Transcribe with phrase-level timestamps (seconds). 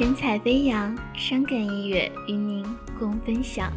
[0.00, 2.64] 神采飞扬，伤感音乐与您
[2.98, 3.70] 共分享。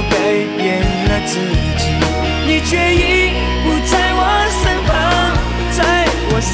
[0.00, 0.16] 我改
[0.56, 1.36] 变了自
[1.76, 1.84] 己，
[2.46, 4.18] 你却已不在我
[4.56, 4.90] 身旁，
[5.76, 5.78] 在
[6.30, 6.50] 我身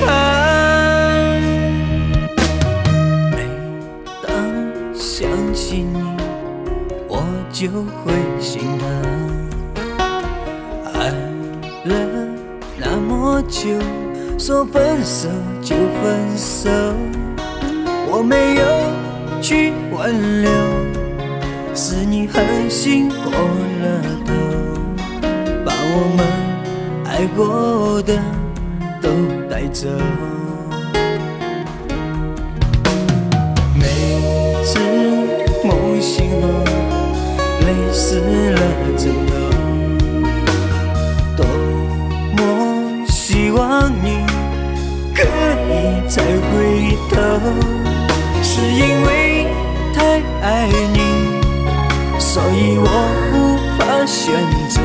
[0.00, 0.04] 旁。
[3.30, 3.36] 每
[4.26, 4.26] 当
[4.92, 5.06] 想
[5.54, 5.96] 起你，
[7.06, 7.12] 我
[7.52, 7.70] 就
[8.02, 8.02] 会
[8.40, 8.82] 心疼。
[10.94, 10.96] 爱
[11.84, 11.94] 了
[12.76, 13.78] 那么久，
[14.36, 15.28] 说分手
[15.62, 16.68] 就分手，
[18.10, 18.62] 我没有
[19.40, 20.10] 去挽
[20.42, 20.50] 留，
[21.76, 24.32] 是你狠心过了头，
[25.64, 26.24] 把我们
[27.04, 28.16] 爱过的
[29.02, 29.08] 都
[29.50, 29.88] 带走。
[33.74, 33.84] 每
[34.64, 34.78] 次
[35.64, 36.46] 梦醒后，
[37.66, 38.60] 泪湿了
[38.96, 39.32] 枕头，
[41.36, 41.44] 多
[42.36, 42.38] 么
[43.08, 44.24] 希望你
[45.12, 45.22] 可
[45.68, 45.72] 以
[46.08, 47.14] 再回头，
[48.44, 49.48] 是因为
[49.92, 51.03] 太爱你，
[52.34, 52.84] 所以我
[53.32, 53.36] 无
[53.78, 54.34] 法选
[54.68, 54.80] 择。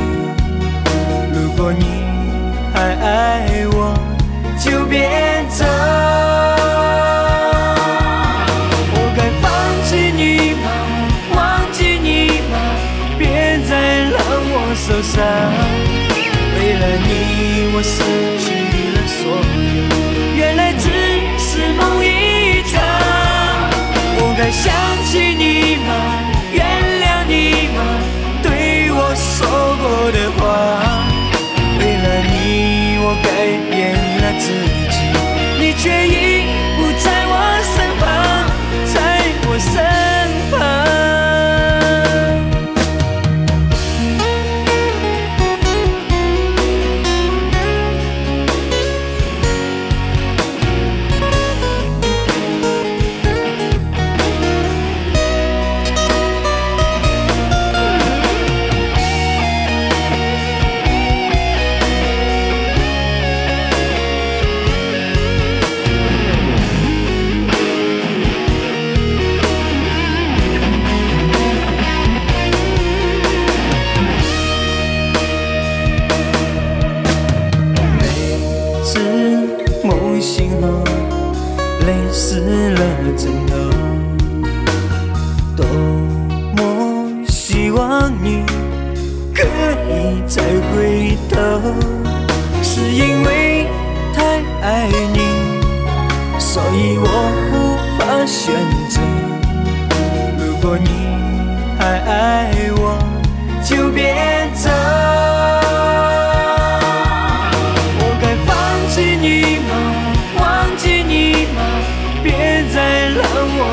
[1.33, 1.83] 如果你
[2.71, 3.97] 还爱我，
[4.59, 5.09] 就别
[5.49, 5.65] 走。
[8.93, 9.49] 我该放
[9.83, 10.69] 弃你吗？
[11.33, 12.55] 忘记你吗？
[13.17, 13.73] 别再
[14.13, 14.15] 让
[14.53, 15.17] 我受伤。
[16.53, 17.97] 为了你，我失
[18.37, 18.45] 去
[18.93, 19.25] 了所
[19.73, 19.89] 有，
[20.37, 20.85] 原来只
[21.39, 22.77] 是梦一场。
[24.21, 24.69] 我该想
[34.37, 34.51] 自
[34.91, 34.97] 己，
[35.59, 36.28] 你却已
[83.29, 83.68] 了枕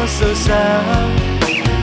[0.06, 0.56] 受伤。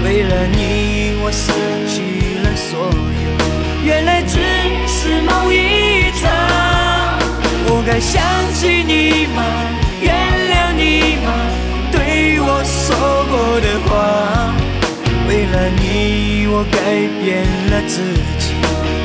[0.04, 1.52] 为了你，我失
[1.88, 4.40] 去了所有，原来只
[4.88, 6.30] 是梦一场。
[7.66, 8.22] 我该想
[8.54, 9.40] 起你吗？
[10.02, 10.14] 原
[10.52, 11.28] 谅你吗？
[11.92, 12.96] 对我说
[13.32, 13.92] 过的话。
[15.28, 16.78] 为了你，我改
[17.24, 18.02] 变了自
[18.38, 18.54] 己，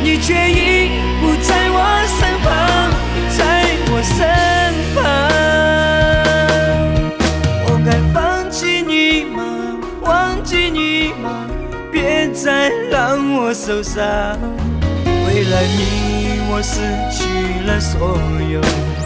[0.03, 0.91] 你却已
[1.21, 1.77] 不在我
[2.19, 2.28] 身
[13.49, 14.05] 我受伤，
[15.27, 17.25] 为了你我失去
[17.65, 18.21] 了所
[18.53, 18.61] 有，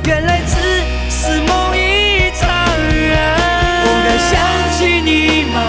[0.05, 0.59] 原来只
[1.09, 3.23] 是梦一场啊！
[3.85, 4.33] 不敢想
[4.77, 5.63] 起你吗？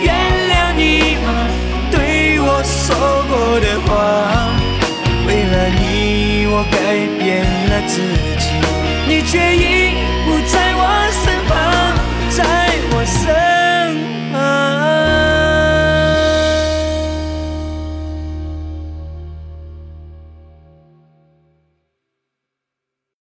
[0.00, 0.08] 原
[0.48, 1.28] 谅你吗？
[1.92, 2.96] 对我说
[3.28, 3.92] 过的话，
[5.26, 6.74] 为了你我改
[7.22, 8.00] 变了自
[8.40, 8.56] 己，
[9.06, 10.80] 你却已不在我
[11.12, 11.52] 身旁，
[12.30, 12.40] 在
[12.96, 13.43] 我身。